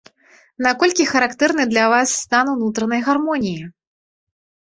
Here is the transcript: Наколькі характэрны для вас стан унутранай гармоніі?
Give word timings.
Наколькі 0.65 1.03
характэрны 1.09 1.63
для 1.73 1.83
вас 1.93 2.15
стан 2.23 2.45
унутранай 2.55 3.01
гармоніі? 3.09 3.63